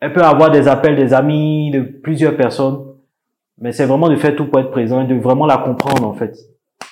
[0.00, 2.84] Elle peut avoir des appels des amis, de plusieurs personnes,
[3.58, 6.14] mais c'est vraiment de faire tout pour être présent et de vraiment la comprendre, en
[6.14, 6.36] fait,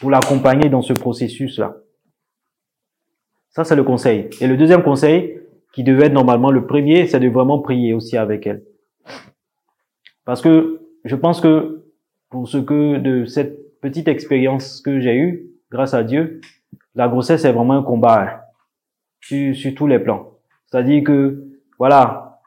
[0.00, 1.76] pour l'accompagner dans ce processus-là.
[3.50, 4.28] Ça, c'est le conseil.
[4.40, 5.40] Et le deuxième conseil,
[5.72, 8.62] qui devait être normalement le premier, c'est de vraiment prier aussi avec elle.
[10.28, 11.86] Parce que je pense que
[12.28, 16.42] pour ce que de cette petite expérience que j'ai eue, grâce à Dieu,
[16.94, 18.40] la grossesse est vraiment un combat hein,
[19.22, 20.32] sur, sur tous les plans.
[20.66, 21.44] C'est-à-dire que,
[21.78, 22.42] voilà,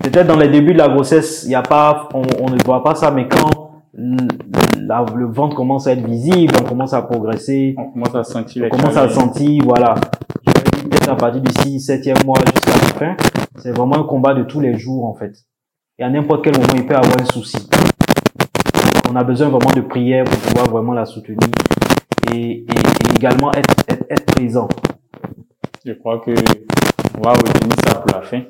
[0.00, 2.94] peut-être dans les débuts de la grossesse, il a pas, on, on, ne voit pas
[2.94, 8.14] ça, mais quand le ventre commence à être visible, on commence à progresser, on commence
[8.14, 9.96] à sentir, on commence à sentir, voilà.
[10.46, 13.16] Peut-être à partir du 6, 7e mois jusqu'à la fin,
[13.56, 15.34] c'est vraiment un combat de tous les jours en fait.
[15.98, 17.58] Et à n'importe quel moment, il peut avoir un souci.
[19.10, 21.38] On a besoin vraiment de prière pour pouvoir vraiment la soutenir
[22.32, 22.66] et, et,
[23.14, 24.68] également être, être, être, présent.
[25.84, 26.30] Je crois que
[27.18, 28.42] on va retenir ça pour la fin.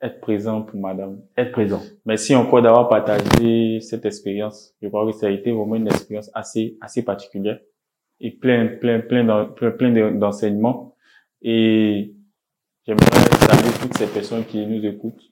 [0.00, 1.20] Être présent pour madame.
[1.36, 1.82] Être présent.
[2.06, 4.74] Merci encore d'avoir partagé cette expérience.
[4.80, 7.58] Je crois que ça a été vraiment une expérience assez, assez particulière
[8.18, 10.96] et plein, plein, plein, plein, plein d'enseignements.
[11.42, 12.14] Et
[12.86, 13.04] j'aimerais
[13.40, 15.31] saluer toutes ces personnes qui nous écoutent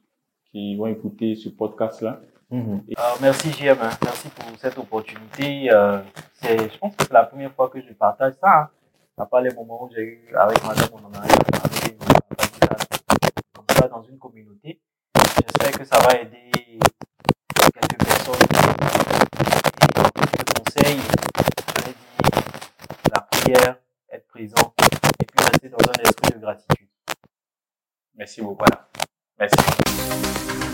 [0.53, 2.20] qui vont écouter ce podcast-là.
[2.51, 2.80] Mm
[3.20, 3.90] merci JM, hein.
[4.03, 5.70] merci pour cette opportunité.
[5.70, 6.01] Euh,
[6.32, 8.62] c'est, je pense que c'est la première fois que je partage ça.
[8.62, 8.68] Hein.
[9.16, 11.96] À part les moments où j'ai eu avec madame, on en a parlé
[13.53, 14.80] comme ça dans une communauté.
[15.14, 16.51] J'espère que ça va aider
[17.74, 18.34] quelques personnes.
[20.32, 20.98] Et conseil,
[21.76, 23.76] je dit la prière,
[24.11, 24.74] être présent
[25.20, 26.88] et puis rester dans un esprit de gratitude.
[28.16, 28.64] Merci beaucoup.
[28.64, 28.88] Voilà.
[29.41, 30.69] Merci.